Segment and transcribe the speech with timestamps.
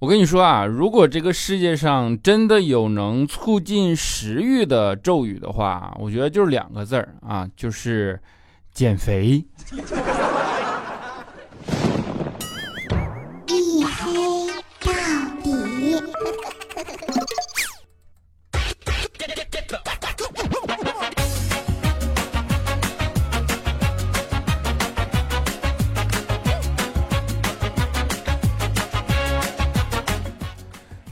[0.00, 8.20] 我跟你说啊，如果这个世界上真的有能促进食欲的咒语的话，我觉得就是两个字儿啊，就是
[8.72, 9.44] 减肥。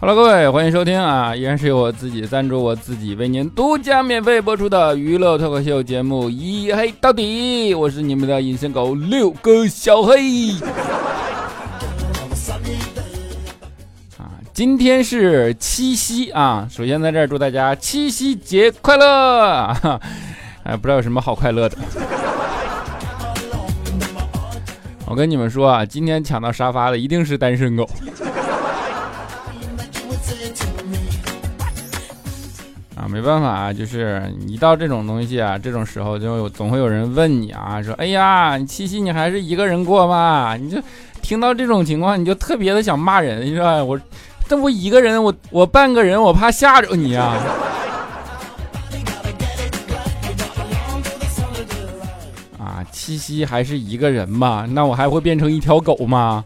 [0.09, 1.35] Hello，各位，欢迎收听啊！
[1.35, 10.53] 依然是由我自己赞助，我自己为您独家免费播出的娱乐脱口秀节目《一黑到底》，我是你们的隐身狗六哥小黑。
[14.17, 16.69] 啊，今天是七夕啊！
[16.71, 19.77] 首先在这儿祝大家七夕节快乐！
[20.63, 21.77] 哎，不知道有什么好快乐的。
[25.05, 27.91] 我跟你们说啊，今天抢到沙发的一定是单身狗。
[32.97, 40.57] 啊没办法啊，就是一到这种东西啊，这种时候就有总会有人问你啊，说哎呀，七夕你还是一个人过吗？
[40.57, 40.83] 你就
[41.21, 43.85] 听到这种情况，你就特别的想骂人，是吧？
[43.85, 44.01] 我
[44.49, 47.37] 这不一个人，我我半个人，我怕吓着你啊。
[52.59, 54.67] 啊，七夕还是一个人吗？
[54.71, 56.43] 那我还会变成一条狗吗？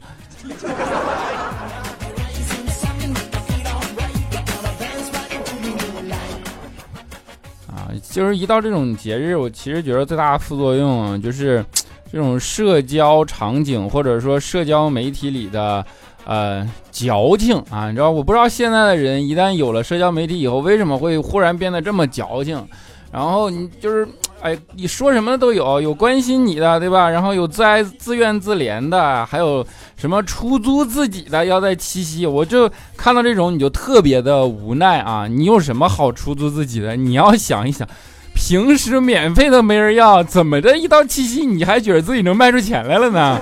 [8.11, 11.65] 就是一到这种节日，我其实觉得最大的副作用就是
[12.11, 15.85] 这种社交场景或者说社交媒体里的
[16.25, 18.11] 呃矫情啊，你知道？
[18.11, 22.67] 我不知道现在的人一旦有了社交媒体以后，为什么会忽然变得这么矫情？
[23.13, 24.07] 然后你就是。
[24.43, 27.11] 哎，你说什么都有，有关心你的，对吧？
[27.11, 29.67] 然后有自爱、自怨自怜的，还有
[29.97, 35.27] 什么出租自己的，要在七夕，我就看到这种，你就特别的无奈啊！
[35.27, 36.97] 你有什么好出租自己的？
[36.97, 37.87] 你要想一想，
[38.35, 43.39] 平时免费的没人要，怎么着一到七夕，你还觉得自己能卖出钱来了呢？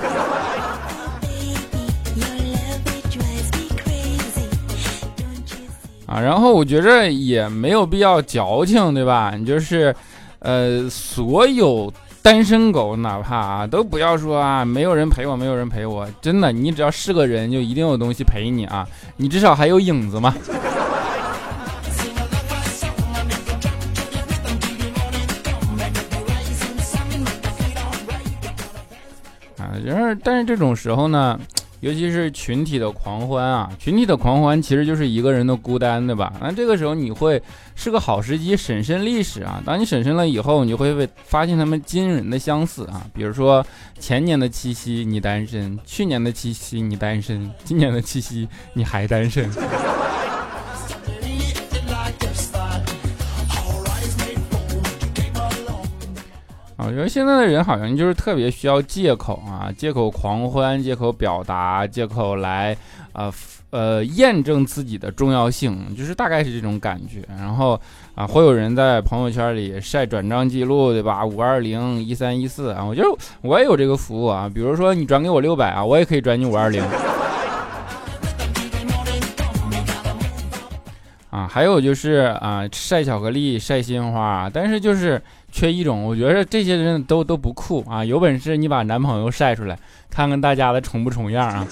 [6.07, 9.35] 啊，然后我觉着也没有必要矫情，对吧？
[9.39, 9.95] 你就是。
[10.41, 20.35] 呃，所有单身狗，哪怕啊，都不要说啊，没有人陪我，没有人陪我，真的，你只要是个人，就一定有东西陪你啊，你至少还有影子嘛。
[29.59, 31.39] 啊，然而，但是这种时候呢？
[31.81, 36.33] 尤其是群体的狂欢啊，群体的狂欢其实就是一个人的孤单，对吧？
[36.41, 37.41] 那这个时候你会
[37.75, 39.63] 是个好时机审慎历史啊。
[39.65, 43.07] 当你审慎了以后，你会被发现他们惊人的相似啊。
[43.15, 43.65] 比如说
[43.99, 49.49] 前年的七夕你单身，去年的七夕你单身，今年的七夕你还单身。
[56.99, 62.77] 因为现在的人好像就是特别需要借口啊，借口狂欢，借口表达，借口来，
[63.13, 63.33] 呃
[63.71, 67.23] 呃验证自己的重要性，就是大概是这种感觉。
[67.29, 67.81] 然后
[68.17, 71.25] 啊，会有人在朋友圈里晒转账记录，对吧？
[71.25, 73.09] 五二零一三一四啊，我觉得
[73.43, 74.51] 我也有这个服务啊。
[74.53, 76.83] 比如说你转给我六百啊，我也可以转你五二零。
[81.31, 85.23] 啊，还有就是啊，晒巧克力，晒鲜花，但是就是。
[85.51, 88.05] 缺一种，我觉得这些人都都不酷啊！
[88.05, 89.77] 有本事你把男朋友晒出来，
[90.11, 91.67] 看看大家的重不重样啊！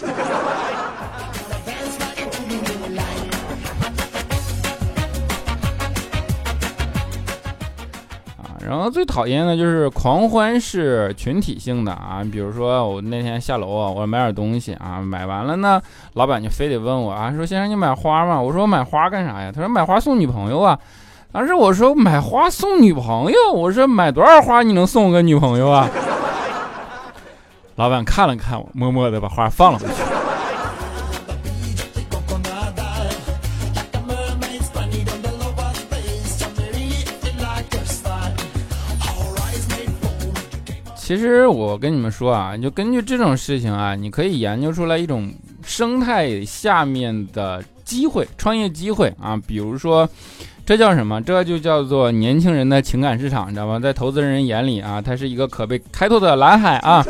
[8.39, 15.81] 啊，然后最讨厌的就是狂欢是群体性的啊，比如说我那天下楼啊，我买点东西啊，买完了呢，
[16.15, 18.41] 老板就非得问我啊，说先生你买花吗？
[18.41, 19.53] 我说我买花干啥呀？
[19.55, 20.77] 他说买花送女朋友啊。
[21.37, 25.87] 当时我说买花送女朋友，我说买多少花你能送我个女朋友啊？
[27.77, 29.93] 老板看了看我，默默的把花放了回去。
[40.97, 45.31] 其实我跟你们说啊，就根据这种事情啊，你可以研究出来一种
[45.63, 50.09] 生态下面的机会，创业机会啊，比如说。
[50.67, 51.23] 这叫什么？
[51.23, 53.79] 这就叫做年轻人的情感市场，你知道吗？
[53.79, 57.05] 在投资人眼里啊，它是一个可被开拓的蓝海啊。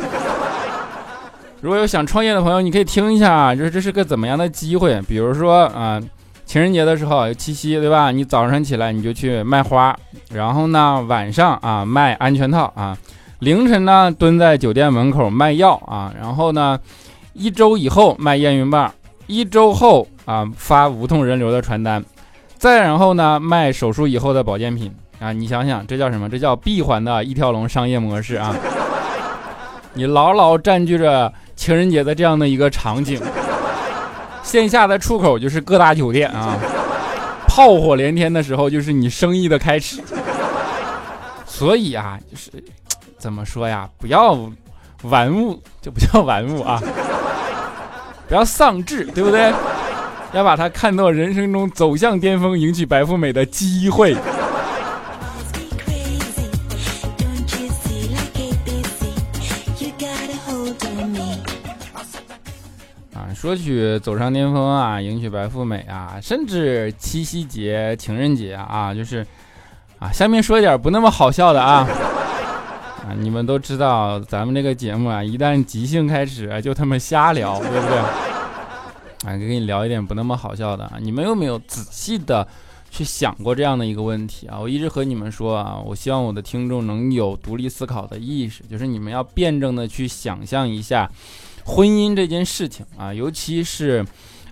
[1.61, 5.01] 如果有想创业的朋友，你可以听一下啊，就是这是个怎么样的机会？
[5.07, 5.99] 比如说啊，
[6.45, 8.11] 情人节的时候七夕，对吧？
[8.11, 9.97] 你早上起来你就去卖花，
[10.29, 12.95] 然后呢晚上啊卖安全套啊，
[13.39, 16.77] 凌晨呢蹲在酒店门口卖药啊，然后呢
[17.33, 18.93] 一周以后卖验孕棒。
[19.25, 22.05] 一周后啊发无痛人流的传单，
[22.57, 26.27] 再然后呢卖手术以后的保健品啊，你想想这叫什么？
[26.29, 28.55] 这叫闭环的一条龙商业模式啊！
[29.93, 33.19] 你牢牢占据着情人节的这样的一个场景，
[34.43, 36.55] 线下的出口就是各大酒店啊，
[37.47, 40.01] 炮火连天的时候就是你生意的开始。
[41.45, 42.51] 所以啊，就是
[43.17, 43.89] 怎么说呀？
[43.97, 44.37] 不要
[45.03, 46.79] 玩物，就不叫玩物啊！
[48.27, 49.51] 不要丧志，对不对？
[50.33, 54.15] 要把它看作人生中走向巅峰、迎娶白富美的机会。
[63.13, 69.25] 啊，说起走上巅峰啊，迎娶白富美啊，甚至七夕节、情人节啊，就是
[69.97, 71.87] 啊，下面说一点不那么好笑的啊。
[73.07, 78.36] 啊，你们都知道，咱们这个节目啊，一旦即兴开始，就他妈瞎聊，对不对？
[79.25, 80.97] 啊，给你聊一点不那么好笑的啊。
[81.01, 82.47] 你们有没有仔细的
[82.89, 84.59] 去想过这样的一个问题啊？
[84.59, 91.09] 我一直和你们说啊，我希望我的听众能有独立思考的意识，就是你们要辩证的去想象一下
[91.65, 94.05] 婚姻这件事情啊，尤其是。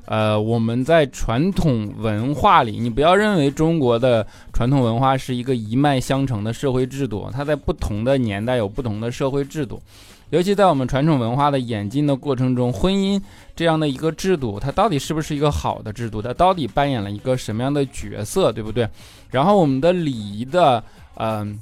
[0.08, 4.24] 呃，我们在传统文化里，你不要认为中国的
[4.54, 9.82] 传统文化是一个一脉相承的社会制度，它在不同的年代有不同的社会制度。
[10.30, 13.22] 尤其在我们传统文化的演进的过程中，婚姻
[13.56, 16.22] 这样的一个制度，它到底是不是一个好的制度？
[16.22, 18.90] 它到底扮演了一个什么样的角色，对不对？
[19.30, 20.84] 然后我们的礼仪的，
[21.18, 21.60] 嗯，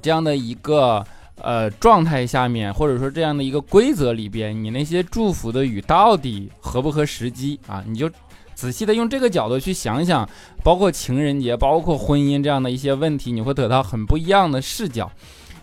[0.00, 1.04] 这样的一个。
[1.36, 7.82] 呃，状态下面，或者说这样的一个规则里边，你那些祝福的语到底合不合时机啊？
[7.88, 8.08] 你就
[8.54, 10.28] 仔细的用这个角度去想想，
[10.62, 15.10] 包括情人节，包括婚姻这样的一些问题，你会得到很不一样的视角。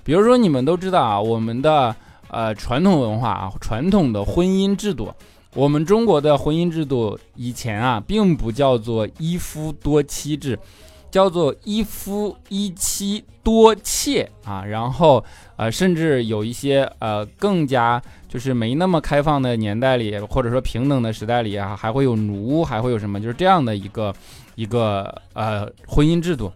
[0.04, 1.96] 比如说，你们都知道啊，我们的
[2.30, 5.14] 呃传统文化啊，传统的婚姻制度，
[5.54, 10.58] 我们中国的婚姻制度以前啊，并不叫做一夫多妻制。
[11.12, 24.14] 叫做一夫一妻多妾啊，然后呃，甚至有一些呃更加就是没那么开放的年代里，或者说平等的时代里啊，还会有奴，还会有什么，就是这样的一个
[24.54, 26.54] 一个呃婚姻制度。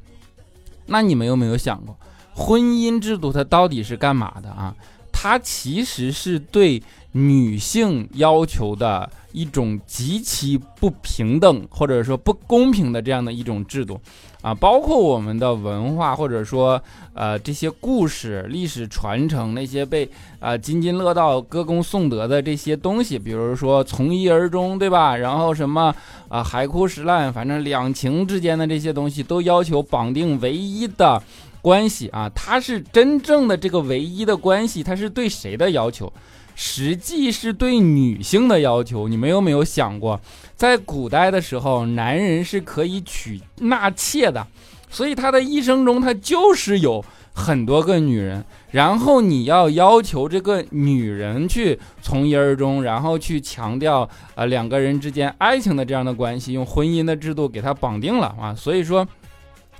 [0.85, 1.97] 那你们有没有想过，
[2.35, 4.75] 婚姻制度它到底是干嘛的啊？
[5.23, 6.83] 它其实是对
[7.13, 13.97] 女性要求的一种极其不平等或者说不公平的这样的一种制度。
[14.41, 16.81] 啊，包括我们的文化，或者说，
[17.13, 20.09] 呃，这些故事、历史传承，那些被
[20.41, 25.15] 啊津津乐道、歌功颂德的这些东西，比如说从一而终，对吧？
[25.15, 25.95] 然后什么
[26.27, 31.23] 啊海枯石烂，反正两情之间的这些东西，都要求绑定唯一的
[31.63, 32.29] 关系啊。
[32.35, 36.13] 他是真正的这个唯一的关系，他是对谁的要求？
[36.55, 40.21] 实际是对女性的要求，你们有没有想过，
[40.55, 44.45] 在古代的时候，男人是可以娶纳妾的，
[44.87, 59.07] 所以他的一生中他就是有很多个女人，然后你要要求这个女人去从一而终，然后去强调呃两个人之间爱情的这样的关系，用婚姻的制度给他绑定了啊，所以说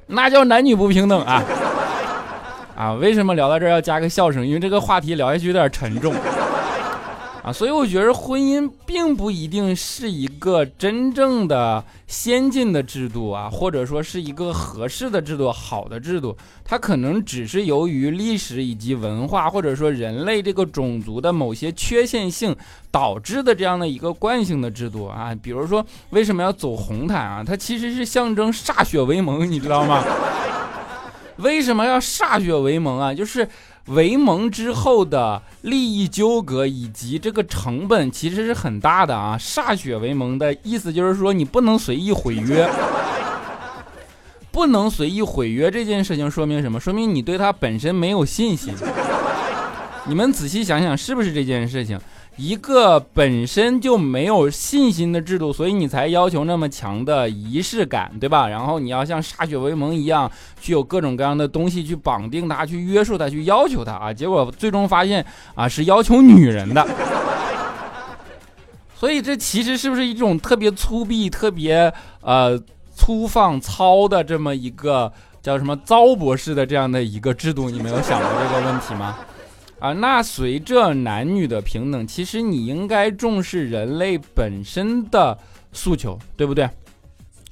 [0.08, 1.44] 那叫男女不平等啊
[2.76, 2.94] 啊！
[2.94, 4.46] 为什么聊到这儿要加个笑声？
[4.46, 6.14] 因为这个话题聊下去有点沉重。
[7.44, 22.56] 啊，所以我觉得婚姻并不一定是一个真正的先进的制度啊，或者说是一个合适的制度、好的制度，它可能只是由于历史以及文化，或者说人类这个种族的某些缺陷性
[22.90, 25.36] 导致的这样的一个惯性的制度啊。
[25.44, 27.44] 比如说，为什么要走红毯啊？
[27.46, 30.02] 它其实是象征歃血为盟，你知道吗？
[31.38, 33.14] 为什么要歃血为盟啊？
[33.14, 33.48] 就是。
[33.88, 39.38] 为盟之后的利益纠葛以及这个成本其实是很大的啊！
[39.38, 42.66] 歃血为盟的意思就是说你不能随意毁约，
[44.54, 46.80] 不能随意毁约这件事情说明什么？
[46.80, 48.74] 说明你对他本身没有信心。
[50.06, 52.00] 你们仔细想想，是不是这件事情？
[52.36, 58.48] 一个本身就没有信心的制度，所以你才要求那么强的仪式感，对吧？
[58.48, 64.12] 然后你要像歃血为盟一样，去有各种各样的东西去绑定他，去约束他，去要求他啊！
[64.12, 65.24] 结果最终发现
[65.54, 66.86] 啊，是要求女人的。
[68.96, 72.60] 所以这其实是不是一种特别粗鄙、特别呃
[72.96, 75.12] 粗放糙的这么一个
[75.42, 77.70] 叫什么糟粕式的这样的一个制度？
[77.70, 79.18] 你没有想过这个问题吗？
[79.84, 85.38] 啊，那随着男女的平等，其实你应该重视人类本身的
[85.74, 86.70] 诉求，对不对？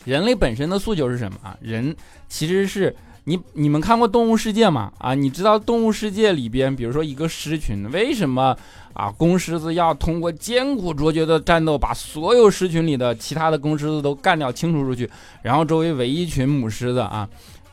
[0.05, 1.57] 人类本身的诉求是什么啊？
[1.59, 1.93] 人
[2.29, 2.95] 其实是
[3.25, 4.93] 你你们看过《动物世界》吗？
[4.99, 8.55] 啊，你知道《动物世界》里边，比如说一个狮群，为什么
[8.93, 15.09] 啊公狮子要通过艰苦卓绝的战斗，把所有狮群里的其他的公狮子都干掉、清除出去，
[15.41, 17.27] 然后周围围一群母狮子啊？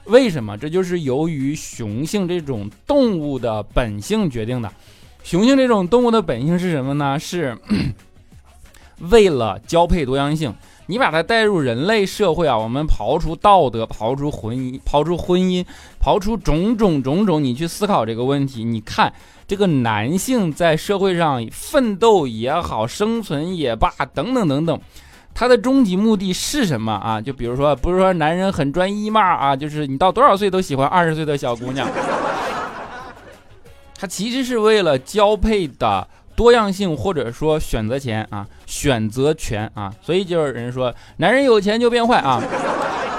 [0.09, 0.57] 为什么？
[0.57, 4.71] 这就是由于雄性这种动物的本性决定的。
[5.23, 7.19] 雄性这种动物的本性是什么呢？
[7.19, 7.57] 是
[9.11, 10.53] 为了交配多样性。
[10.91, 15.63] 你把它带入人类社会啊，我们刨除道德，刨除婚姻，刨除婚姻，
[16.03, 18.65] 刨出种种种种，你去思考这个问题。
[18.65, 19.13] 你看
[19.47, 24.81] 这个男性在社会上奋斗也好，生存也罢，等等等等，
[25.35, 27.21] 他的终极目的是什么啊？
[27.21, 31.89] 就比如说，不是说男人很专一嘛啊，就是你到多少岁都喜欢二十岁的小姑娘，
[33.99, 36.07] 他其实是为了交配的。
[36.39, 42.41] 多样性或者说选择权啊，选择权啊，所以就有人说，男人有钱就变坏啊。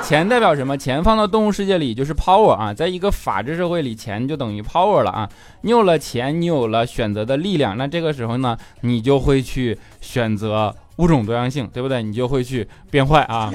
[0.01, 0.77] 钱代表什么？
[0.77, 5.29] 钱放到动物世界里就是 power 啊，在一个法治社会里，钱就等于 power 了啊。
[5.63, 12.03] 你有了钱，你有了选择的力量，那这个时候呢，你就会去选择物种多样性，对不对？
[12.03, 13.51] 你就会去变坏啊。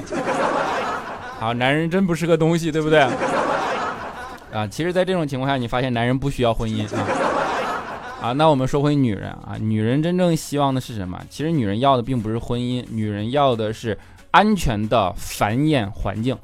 [1.39, 2.99] 好， 男人真不是个东西，对不对？
[4.51, 7.05] 啊，其实，在这种情况下，你发现男人不需要婚姻啊。
[8.21, 11.19] 啊，那我们说回女人啊，女人真正希望的是什么？
[11.29, 13.97] 其实女人要的并不是婚姻，女人要的是
[14.31, 16.35] 安全的繁衍环境。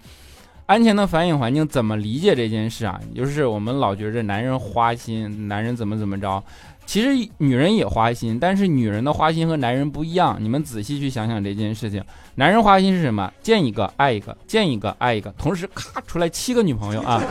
[0.67, 2.99] 安全的繁衍环境怎么理解这件事啊？
[3.15, 6.43] 就是我们老觉着男人花心，男人怎么怎么着，
[6.91, 10.35] 其实女人也花心，但是女人的花心和男人不一样。
[10.41, 12.03] 你们仔细去想想这件事情，
[12.35, 13.31] 男人花心是什么？
[13.41, 17.23] 见一个爱一个，见一个爱一个，同时咔出来七个女朋友啊！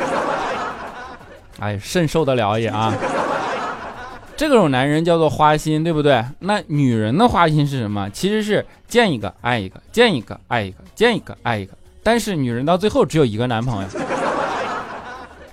[1.59, 2.91] 哎，甚受得了也啊！
[4.35, 6.25] 这种男人叫做花心，对不对？
[6.39, 8.09] 那女人的花心是什么？
[8.09, 11.75] 其实是见一个爱一个，见一个爱一个，见一个爱一个。
[12.03, 13.89] 但是女人到最后只有一个男朋友，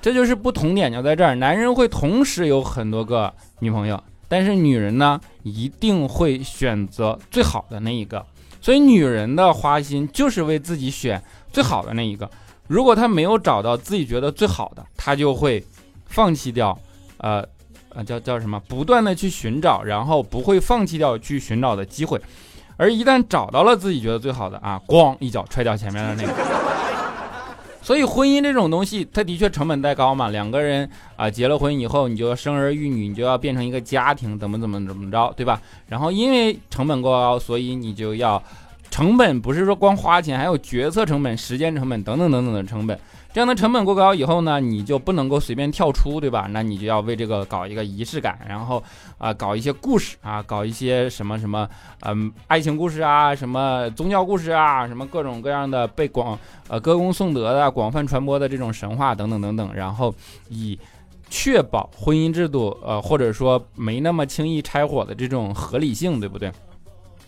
[0.01, 1.35] 这就是不同点就在这儿。
[1.35, 8.25] 男人会同时有很多个女朋友，但是女人呢，一定会选择最好的那一个。
[8.61, 12.29] 所以女人的花心就是为自己选最好的那一个。
[12.67, 15.63] 如果她没有找到自己觉得最好的，她就会
[16.05, 16.77] 放弃掉，
[17.17, 17.45] 呃。
[17.95, 18.61] 啊，叫叫什么？
[18.67, 22.21] 不断的去寻找，然后不会放弃掉去寻找的机会，
[22.75, 26.66] 而一旦找到了自己觉得最好的啊，咣一脚踹掉前面的那个。
[27.87, 30.27] 所以婚姻这种东西，它的确成本太高嘛。
[30.27, 35.61] 两个人啊，结了婚以后，你就要生儿育女，你就要变成一个家庭，怎么怎么怎么着，对吧？
[35.87, 38.43] 然后因为成本过高，所以你就要
[38.91, 42.99] 成本不是说光花钱，还有决策成本、时间成本等等等等的成本。
[43.33, 46.47] 这样的成本过高以后呢，你就不能够随便跳出，对吧？
[46.49, 48.83] 那你就要为这个搞一个仪式感，然后
[49.19, 51.69] 啊，搞一些故事啊，搞一些什么什么，
[52.01, 60.13] 嗯，爱情故事啊，什么宗教故事啊，什么各种各样的被广呃歌功颂德的、广泛传播的这种神话等等等等，然后
[60.49, 60.79] 以
[61.29, 66.51] 确保婚姻制度呃或者说没那么轻易拆伙的这种合理性，对不对？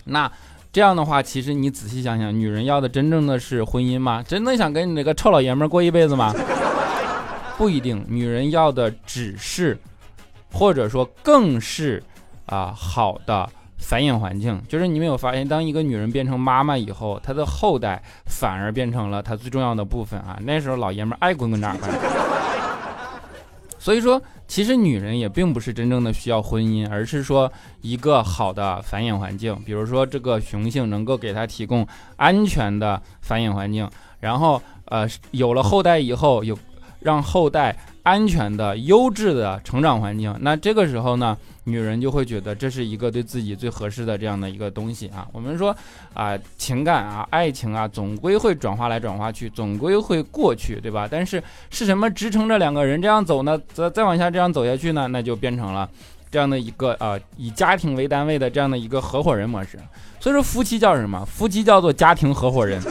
[0.06, 0.32] 那。
[0.72, 4.24] 这样的话，其实你仔细想想，女人要的真正的是婚姻吗？
[4.26, 6.34] 真的想跟你那个臭老爷们过一辈子吗？
[7.58, 9.78] 不一定，女人要的只是，
[10.54, 12.02] 或者说更是
[12.46, 13.50] 啊好的
[13.80, 14.62] 繁衍环境。
[14.68, 20.38] 就是你没有发现，当一个女人变成妈妈以后，她的后代反而变成了她最重要的部分啊。
[20.44, 21.90] 那时候老爷们爱滚滚哪滚。
[23.90, 24.22] 所以说。
[24.48, 33.88] 其实女人也并不是真正的需要婚姻，而是说一个好的繁衍环境，比如说这个雄性能够给她提供安全的繁衍环境，
[34.20, 36.58] 然后呃有了后代以后有
[37.00, 37.76] 让后代。
[38.10, 45.28] 安全的、优质的成长环境，那这个时候呢，女人就会觉得这是一个对自己最合适的这样的一个东西啊。
[45.32, 45.76] 我们说
[46.16, 51.08] 啊，情感啊、爱情啊，总归会转化来转化去，总归会过去，对吧？
[51.10, 53.62] 但是是什么支撑着两个人这样走呢？
[53.72, 55.08] 再再往下这样走下去呢？
[55.10, 55.88] 那就变成了
[56.32, 59.78] 这样的一个啊，以家庭为单位的这样的一个合伙人模式。
[60.20, 61.24] 所以说，夫妻叫什么？
[61.26, 62.82] 夫妻叫做家庭合伙人。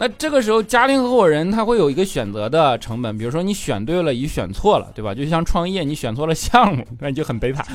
[0.00, 5.12] 那这个时候，家庭合伙人他会有一个选择的成本，比如说你选对了，与选错了，对吧？
[5.12, 7.66] 就像创业，你选错了项目，那你就很悲惨。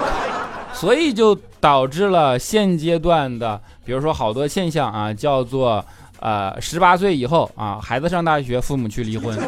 [0.72, 5.84] 所以就导致了现阶段的，比如说好多现象啊，叫做
[6.20, 9.38] 呃，十八岁以后啊，孩子上大学，父母去离婚。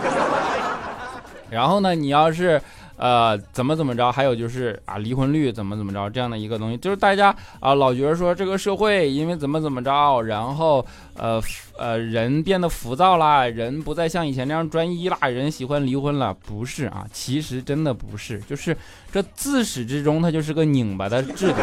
[1.48, 2.60] 然后呢，你要是。
[3.02, 4.12] 呃，怎么怎么着？
[4.12, 6.10] 还有就是啊，离婚率怎么怎么着？
[6.10, 10.84] 这样的一个东西，就是大家啊老觉得说这个社会因为怎么怎么着，然后
[11.16, 11.40] 呃
[11.78, 16.36] 呃人变得浮躁啦，人不再像以前那样专一啦，人喜欢离婚了。
[16.46, 18.76] 不是啊，其实真的不是，就是
[19.10, 21.62] 这自始至终它就是个拧巴的制度。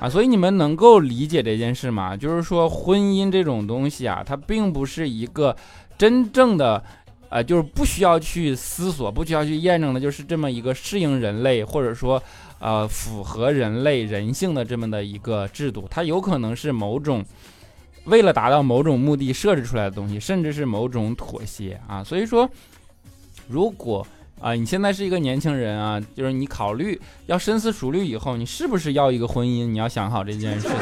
[0.00, 2.14] 啊，所以你们能够理解这件事吗？
[2.16, 5.56] 就是说婚姻这种东西啊，它并不是一个
[5.98, 6.82] 真正的，
[7.30, 12.22] 呃，就是不需要去思索、不需要去验证的，就是这么一个适应人类或者说
[12.58, 17.24] 呃符合人类人性的这么的一个制度，它有可能是某种
[18.04, 22.02] 为了达到某种目的设置出来的东西，甚至是某种妥协啊。
[22.02, 22.50] 所以说，
[23.48, 24.04] 如果
[24.40, 29.66] 啊，你现在是一个年轻人啊，就是你考虑要深思熟虑以后，你是不是要一个婚姻？
[29.68, 30.76] 你要想好这件事情。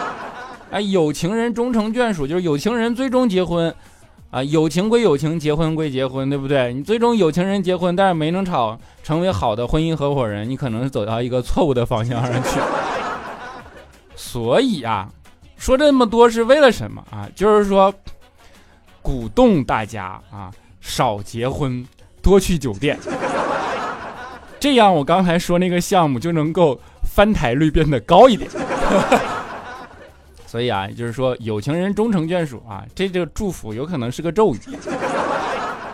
[0.70, 3.74] 哎，有情人终成眷属，就是有情人最终结婚
[4.30, 6.72] 啊，友情归友情，结婚归结婚，对不对？
[6.72, 12.60] 你最终有情人结婚，但是没能吵成为好的婚姻合伙人，你可能是走到一个错误的方向上去。
[14.14, 15.08] 所以啊，
[15.56, 17.28] 说这么多是为了什么啊？
[17.34, 17.92] 就是说，
[19.02, 21.86] 鼓动大家啊，少结婚。
[22.22, 22.98] 多去酒店，
[24.60, 28.50] 这样我刚才说那个项目就能够翻台率变得高一点。
[30.50, 34.58] 所以啊，就是说有情人终成眷属啊，这这个祝福有可能是个咒语。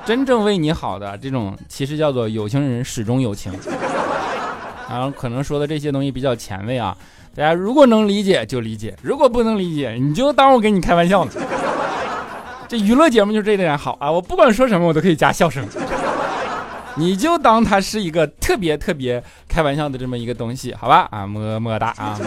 [0.07, 3.53] 真正为你好的这种，其实叫做有情人始终有情。
[4.89, 6.97] 然后可能说的这些东西比较前卫啊，
[7.35, 11.33] 大家如果能理解就理解，如果不能理解，你就当我跟你开玩笑呢。
[12.67, 15.63] 这娱乐节目就这点好啊，我不管说什么我都可以加笑声。
[16.95, 21.07] 你就当它是一个特别特别开玩笑的这么一个东西，好吧？
[21.11, 22.19] 啊，么么哒啊！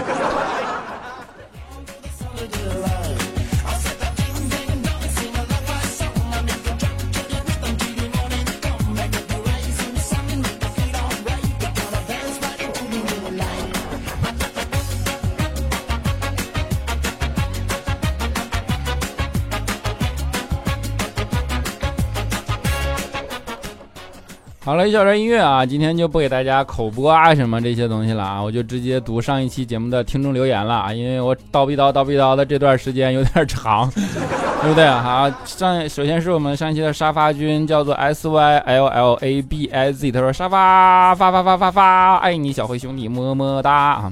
[24.69, 33.89] 好了，一小段音乐啊，今天就不给大家口播啊什么这些东西了啊，我就直接读上一期节目的听众留言了啊，因为我叨逼叨叨逼叨的这段时间有点长，
[34.61, 44.11] 对不对啊好，上首先是我们上一期的沙发君，叫做 S Y L L A B I Z，他说沙发发发发发发，爱你小灰兄弟么么哒啊，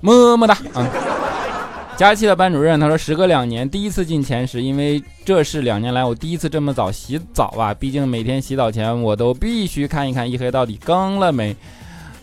[0.00, 0.88] 么么哒啊。
[1.96, 7.72] 佳期的班主任他说：“时隔两年，第一次进前十，因为这是两年来我第一次这么早洗澡啊！
[7.72, 11.54] 毕竟每天洗澡前我都必须看一看一黑到底更了没。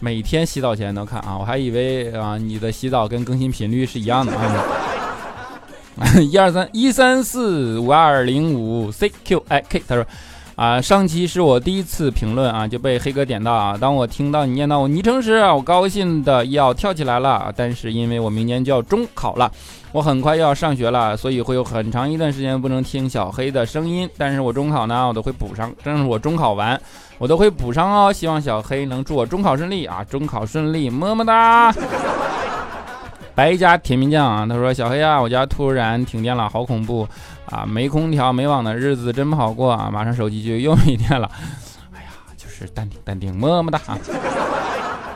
[0.01, 1.37] 每天洗澡前都看啊！
[1.39, 4.65] 我还以为啊，你的洗澡跟更新频率是一样的啊。
[6.19, 10.05] 一二三一三四五二零五 C Q I K，他说。”
[10.61, 13.75] 啊，上期是我第一次评论啊，就被黑哥点到啊。
[13.81, 17.51] 当我听到你念到我昵称时，我高兴的要跳起来了。
[17.57, 19.51] 但是因为我明年就要中考了，
[19.91, 24.07] 我很快又要上学了，所以会有很长一段时间不能听小黑的声音。
[24.19, 25.73] 但是我中考呢，我都会补上。
[25.83, 26.79] 正是我中考完，
[27.17, 28.13] 我都会补上哦。
[28.13, 31.73] 希望小黑能祝我中考顺利啊，中考顺利，么么哒。
[33.33, 37.07] 白家甜面酱啊，他说小黑啊，我家突然停电了，好恐怖。
[37.51, 39.89] 啊，没空调没网的日子真不好过啊！
[39.91, 41.29] 马上手机就又没电了，
[41.93, 43.79] 哎呀，就是淡定淡定，么么哒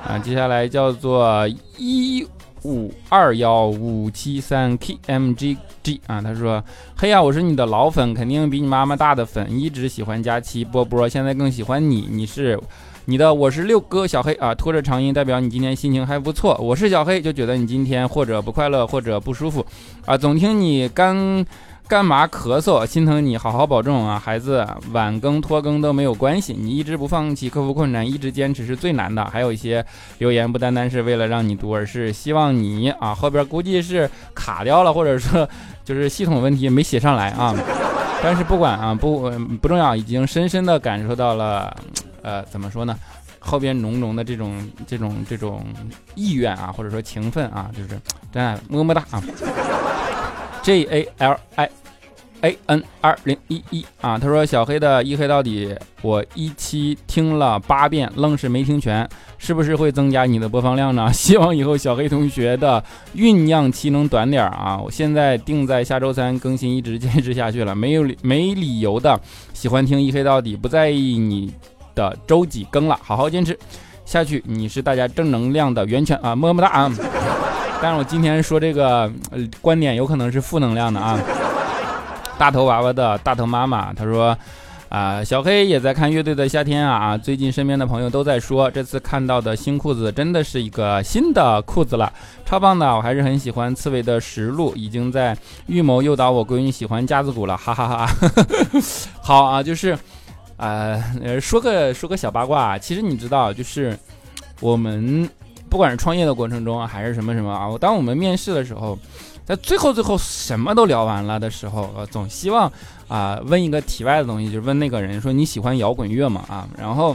[0.06, 0.19] 啊！
[0.19, 2.28] 接下来叫做一
[2.63, 6.62] 五二幺五七三 k m g g 啊，他说：
[6.98, 12.60] 嘿呀，我是你的老粉，肯定比你妈妈大的粉，一直喜欢佳期波波，现在更喜欢你，你是
[13.06, 19.65] 你的，我是六哥小黑啊，拖着长音代表你今天心情还不错，我是小黑就觉得你今天或者不快乐或者不舒服
[20.06, 21.45] 啊，总听你干。
[21.88, 22.84] 干嘛咳嗽？
[22.84, 24.65] 心疼你，好好保重啊，孩子。
[24.91, 29.24] 晚更拖更都没有关系，你一直不放弃，克服困难，一直坚持是最难的。
[29.26, 29.86] 还有一些
[30.17, 35.48] 留言不单单是为了让你读，而是希望你啊，后边估计是卡掉了，或者说
[35.84, 37.56] 就是系统问题没写上来啊。
[38.24, 39.30] 但是不管啊，不
[39.62, 41.71] 不重要，已经深深的感受到了，
[42.24, 42.98] 呃，怎么说呢？
[43.39, 45.63] 后边浓浓的这种这种这种
[46.15, 47.89] 意愿啊，或者说情分啊，就是
[48.34, 49.21] 真爱，么么哒啊。
[50.65, 51.69] J A L I
[52.41, 61.08] A N 二零一一啊，他说小黑的一黑到底，我一期听了八遍，愣是没听全，是不是会增加你的播放量呢？
[61.13, 62.84] 希望以后小黑同学的
[63.15, 64.82] 酝酿期能短点啊！
[64.84, 69.21] 我现在定在下周三更新，一直坚持下去了，没有理没理由的
[69.54, 71.54] 喜欢听一黑到底，不在意你
[71.93, 73.56] 的周几更了，好好坚持
[74.04, 76.36] 下去，你是大家正能量的源泉啊！
[76.36, 76.91] 么么哒啊！
[77.86, 79.08] 但是我今天说这个
[79.62, 81.19] 观点有可能是负能量的啊！
[82.36, 84.36] 大头娃娃的大头妈妈他说，
[84.89, 87.15] 啊，小黑也在看乐队的夏天啊！
[87.15, 92.12] 最近身边的朋友都在说，这次看到的新裤子真的是一个新的裤子了，
[92.43, 92.88] 超棒的！
[92.88, 98.10] 我还是很喜欢刺猬的实录，已经在预谋诱导我闺女喜欢架子鼓了，哈哈哈！
[99.21, 99.95] 好啊，就是，
[100.58, 103.95] 呃，说个说个小八卦，其实你知道，就是
[104.60, 105.30] 我们。
[105.76, 108.98] 不管是创业的过程中，还是什么什么啊，我当我们面试的时候，
[109.44, 112.72] 在最后最后什么都聊完了的时候，呃，总希望
[113.10, 116.46] 啊问一个题外的东西，就是问那个人说你喜欢摇滚乐吗？
[116.48, 117.14] 啊，然后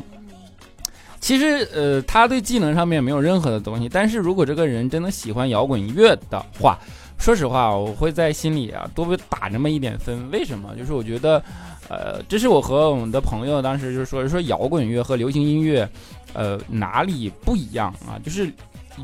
[1.21, 6.79] 其实呃他对技能上面没有任何的东西，但是如果这个人真的喜欢摇滚乐的话，
[7.17, 10.31] 说实话，我会在心里啊多被打那么一点分。
[10.31, 10.77] 为什么？
[10.77, 11.43] 就是我觉得，
[11.89, 15.89] 呃，这是我和我们的朋友当时就是说说摇滚乐和流行音乐，
[16.33, 18.19] 呃，哪里不一样啊？
[18.25, 18.53] 就是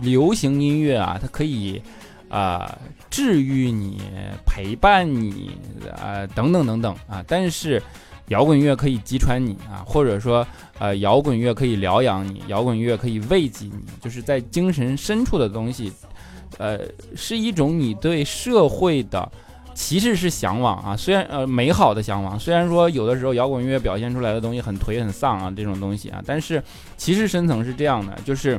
[0.00, 1.80] 流行音乐啊，它可以
[2.28, 2.78] 啊
[3.10, 4.00] 治愈你、
[4.44, 5.50] 陪伴你
[5.96, 7.82] 啊等等等等啊，但是
[8.28, 10.46] 摇滚乐可以击穿你啊，或者说
[10.78, 15.92] 呃摇滚乐可以疗养你，摇滚乐可以慰藉你，就是在精神深处的东西。
[16.58, 16.80] 呃，
[17.14, 19.30] 是一种你对社会的
[19.76, 26.60] 其实是向往啊，虽然呃美好的向往，虽然说有的时候摇滚乐表现出来的东西很颓很丧啊，这种东西啊，但是
[26.96, 28.58] 其实深层是这样的，就是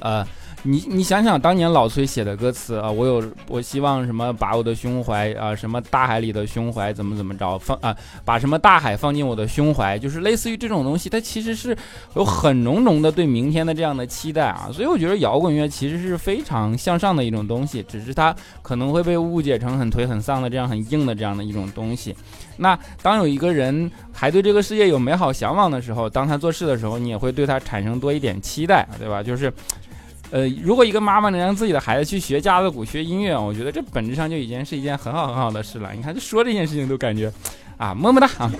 [0.00, 0.26] 呃。
[0.64, 11.76] 你你想想当年老崔写的歌词啊，我有我希望什么把我的胸怀啊，什么大海里的胸怀怎么怎么着放啊，把什么大海放进我的胸怀，就是类似于这种东西，它其实是
[12.16, 22.14] 有很浓浓的对明天的这样的期待啊，所以我觉得摇滚乐其实是非常向上的一种东西，只是它可能会被误解成很颓很丧的这样很硬的这样的一种东西。
[22.56, 29.22] 那当有一个人还对这个世界有美好向往的时候，当他做事的时候，你也会对他产生多一点期待，对吧？
[29.22, 29.52] 就是。
[30.30, 35.90] 呃，如果一个妈妈能让自己的孩子去学架子鼓、学音乐，我觉得这本质上就已经是一件很好很好的事了。
[35.94, 37.32] 你看，就说这件事情都感觉，
[37.78, 38.50] 啊，么么哒啊！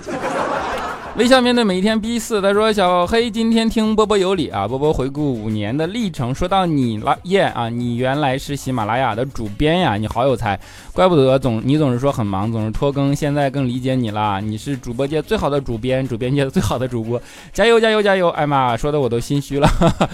[1.17, 3.05] 微笑面对每一天 B 四，他说：“小。
[3.05, 10.57] 黑今天听波波有理啊，波波回顾五年的历程，说到你了耶啊，你原来是喜马拉雅的主编呀，你好有才，
[10.93, 18.29] 怪不得总你总是说很忙，总是拖更，现在更理解你了，你是主播界最好的主编，主编界的最好的主播，加油加油加油！
[18.29, 19.67] 哎妈，说的我都心虚了。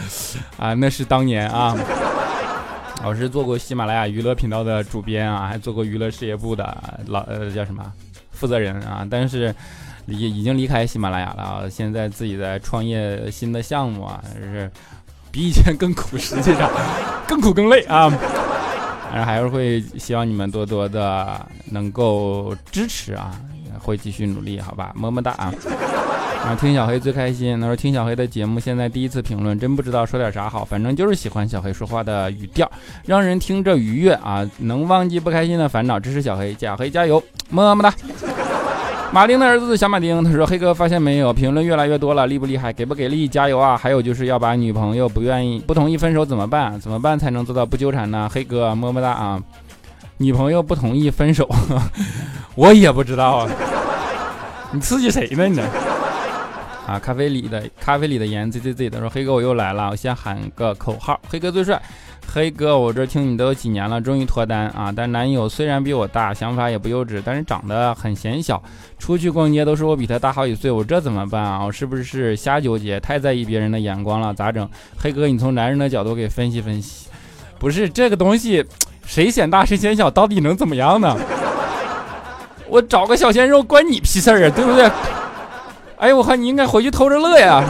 [0.58, 1.78] 啊，那是当年啊，
[3.06, 7.84] 我是做过喜马拉雅娱乐频道的主编啊，还做过娱乐事业部的老呃叫什么
[8.36, 9.56] 负责人啊，但是。”
[10.08, 11.64] 离已经离开喜马拉雅了啊！
[11.68, 14.70] 现在自己在创业新的项目啊，就是
[15.32, 16.70] 比以前更苦，实际上
[17.28, 18.08] 更苦更累啊！
[19.10, 23.32] 反正还是会希望你们多多的能够支持啊，
[23.80, 24.92] 会继续努力，好吧？
[24.96, 25.52] 么么哒啊！
[26.44, 27.60] 啊，听小黑最开心。
[27.60, 32.70] 他说听小黑的节目，现在第一次评论，真不知道说点啥好，反正就是喜欢小黑说话的语调，
[33.06, 36.00] 让人听着愉悦啊，能忘记不开心的烦恼。
[36.00, 37.94] 支持小黑，小黑加油，么么哒！
[39.12, 42.74] 马丁的儿子小马丁，他说：“黑哥发现没有，评论越来越多了，厉不厉害？
[42.74, 43.28] 给不给力？
[43.28, 43.78] 加油啊！
[43.78, 46.78] 还有就是要把女朋友不愿意、不同意分手怎么办？
[46.82, 48.30] 怎么办才能做到不纠缠呢？
[48.32, 49.42] 黑哥么么哒啊！
[50.18, 51.50] 女朋友不同意分手，
[52.56, 53.50] 我也不知道啊。
[54.72, 55.62] 你刺激谁呢你？
[56.86, 61.82] 啊，咖啡里的咖啡里的盐 z z z 他说：黑哥我又来了，我先喊个口号，黑哥最帅。”
[62.28, 64.92] 黑哥，我这听你都有几年了，终于脱单啊！
[64.94, 68.62] 但男友虽然比我大，想法也不幼稚，但是长得很显小。
[68.98, 71.64] 出去逛街都是我比他大好几岁，我这怎么办啊？
[71.64, 73.00] 我是不是瞎纠结？
[73.00, 74.68] 太在意别人的眼光了，咋整？
[74.98, 77.08] 黑哥，你从男人的角度给分析分析。
[77.60, 78.66] 不是这个东西，
[79.06, 81.16] 谁显大谁显小，到底能怎么样呢？
[82.68, 84.90] 我找个小鲜肉关你屁事儿啊，对不对？
[85.98, 87.64] 哎呦，我看你应该回去偷着乐呀。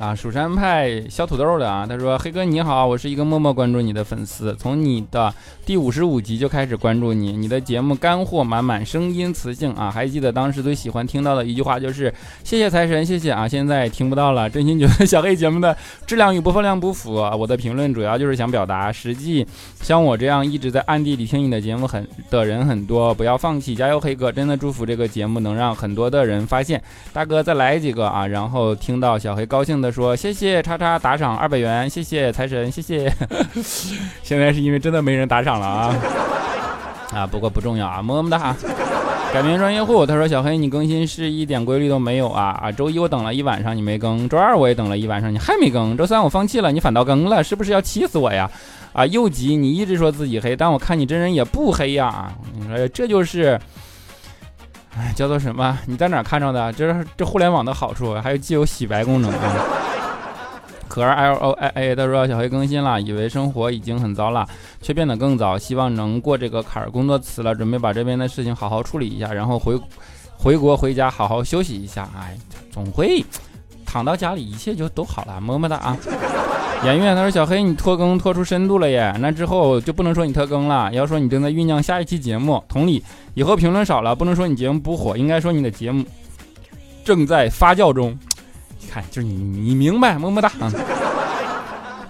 [0.00, 5.32] 啊，蜀山派小土豆的啊，他说：“黑哥你好，我是一个默默关注你的粉丝，从你的
[5.66, 19.44] 第五十五集就开始关注你，你的节目干货满满，声音磁性啊，还记得当时最喜欢听到的一句话就是谢谢财神，谢谢啊，现在听不到了，真心觉得小黑节目的质量与播放量不符，我的评论主要就是想表达，实际
[19.80, 26.80] 像我这样一直在暗地里听你的节目很的人很多，不要放弃，加油，黑哥，真的祝福这个节目能让很多的人发现，
[27.12, 33.12] 大哥再来几个啊，然后听到小黑高兴的。”说谢谢叉叉打赏二百元，谢谢财神，谢谢。
[34.22, 35.94] 现在是因为真的没人打赏了啊
[37.12, 37.26] 啊！
[37.26, 38.54] 不过不重要啊，么么哒。
[39.32, 42.72] 改名专业户，他说小黑你更新是一点规律都没有啊啊！
[42.72, 48.50] 周一我等了一晚上你没更，周二我也等了一晚上你还没更，周三我放弃了你反倒更了，是不是要气死我呀？
[48.92, 49.04] 啊！
[49.06, 52.32] 又急你一直说自己黑，但我看你真人也不黑呀！
[52.58, 53.58] 你说这就是。
[54.96, 55.78] 哎，叫做什么？
[55.86, 56.72] 你在哪看着的？
[56.72, 59.32] 这是这互联网的好处，还有既有洗白功能。
[60.88, 64.48] 可儿 L O A A 他说小黑更新了，以为生活已经很糟了，
[64.80, 65.56] 却变得更糟。
[65.56, 66.90] 希望能过这个坎儿。
[66.90, 69.78] 工作辞了，准备把这边的事情好好处理一下，然后回
[70.36, 72.08] 回国回家好好休息一下。
[72.18, 72.36] 哎，
[72.72, 73.24] 总会
[73.90, 75.40] 躺到家里，一切就都好了。
[75.40, 75.96] 么么哒啊。
[76.84, 79.12] 颜悦他说：“小黑，你拖更拖出深度了耶！
[79.18, 82.62] 那之后就不能说你拖更了，要说你正在酝酿下一期节目。
[82.68, 83.02] 同理，
[83.34, 86.04] 以后评论少了，不能说你节目不火，应该说你的节目
[87.04, 88.16] 正在发酵中。
[88.78, 90.72] 你看，就是你，你明白，么么哒。”啊，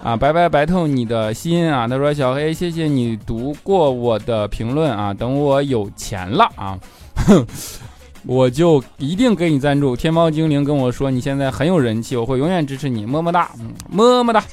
[0.03, 1.87] 啊白白白透你的心啊！
[1.87, 6.77] 他说小黑，谢谢你读过我的评论啊，等我有钱了啊，
[8.25, 9.95] 我就一定给你赞助。
[9.95, 13.49] 天猫精灵跟我说你现在很有人气，我会永远支持你，么么哒，
[13.89, 14.43] 么么哒。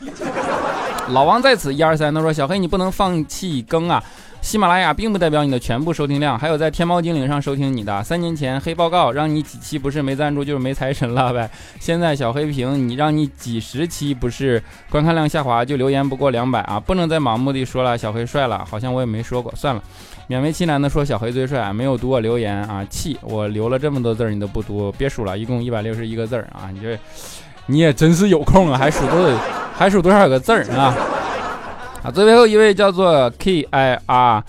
[1.09, 4.03] 老王在此，一二三，他说小黑你不能放弃更啊。
[4.43, 8.03] 喜马拉雅并不代表你的全部收听量，还有在天猫精灵上收听你的。
[8.05, 11.51] 三年前黑报告让你几期不是没赞助就是没财神了呗。
[11.81, 19.83] 现在小黑屏你让你几十期不是观看量下滑就留言不过两百啊，不能再盲目的说了小黑帅了，好像我也没说过，算了。
[20.29, 26.99] 勉为其难的说小黑最帅，没有读我留言啊，气我留了这么多字儿你都不读，别数了，一共一百六十一个字儿啊，你这
[27.67, 29.39] 你也真是有空啊，还数多少
[29.75, 30.95] 还数多少个字儿啊？
[32.03, 34.45] 啊，最后一位叫做 K I R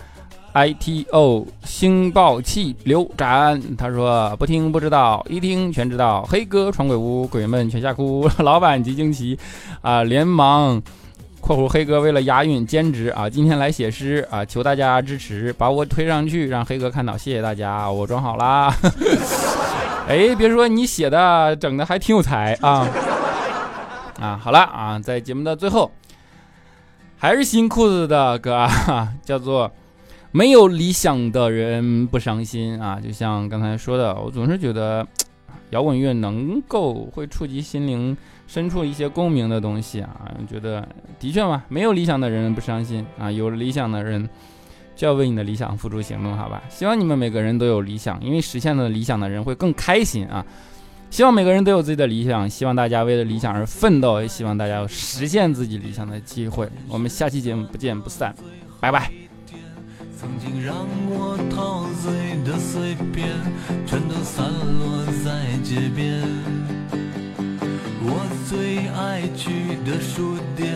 [0.54, 6.24] I T O 星爆气流斩，他说不听不知道，一听全知道。
[6.24, 8.28] 黑哥闯鬼屋，鬼们全吓哭。
[8.40, 9.38] 老板极惊奇，
[9.82, 10.82] 啊，连忙
[11.48, 17.18] （括弧黑哥为了押韵兼职啊），今天来写诗啊，求大家支持，把我推上去，让黑哥看到。
[17.18, 18.70] 谢谢大家，我装好啦。
[20.10, 22.86] 哎，别说你写的，整的还挺有才啊。
[24.20, 25.90] 啊，好了啊，在节目的最后。
[27.18, 29.72] 还是新裤子的歌啊，叫做
[30.34, 35.08] “没有理想的人不伤心”啊，就像刚才说的，我总是觉得
[35.70, 38.16] 摇滚乐能够会触及心灵
[38.48, 40.88] 深处一些共鸣的东西啊，觉得
[41.20, 44.28] 的确嘛，没有理想的人不伤心啊，有了理想的人
[44.96, 46.64] 就要为你的理想付出行动，好吧？
[46.70, 50.46] 希望你们每个人都有理想，因为实现了理想的人会更开心啊。
[51.10, 56.70] 希望每个人都有自己的理想，希望大家为了理想而奋斗，也希望大家有实现自己理想的机会。
[56.90, 58.36] 我们下期节目不见不散，
[58.80, 59.12] 拜拜。
[60.20, 60.76] 曾经让
[61.10, 63.28] 我陶醉的碎片，
[63.86, 66.37] 全都散落在街边。
[68.98, 70.74] 爱去的书店，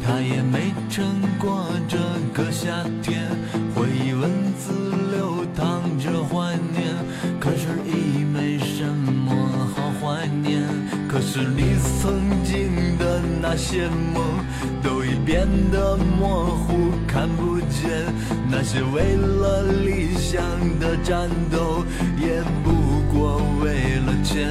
[0.00, 1.04] 他也没撑
[1.40, 1.98] 过这
[2.32, 2.70] 个夏
[3.02, 3.26] 天。
[3.74, 4.72] 回忆文字
[5.10, 6.94] 流淌着怀念，
[7.40, 9.34] 可是已没什么
[9.74, 9.90] 好。
[10.00, 10.62] 怀念，
[11.08, 14.22] 可是你曾经的那些梦，
[14.82, 18.04] 都已变得模糊，看不见。
[18.50, 20.42] 那些为了理想
[20.78, 21.82] 的战斗，
[22.20, 24.50] 也不过为了钱。